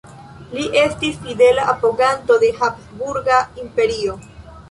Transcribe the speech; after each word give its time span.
Li 0.53 0.61
estis 0.83 1.19
fidela 1.25 1.65
apoganto 1.75 2.39
de 2.45 2.49
habsburga 2.61 3.43
Imperio. 3.65 4.17